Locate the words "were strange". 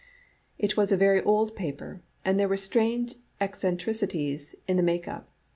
2.49-3.13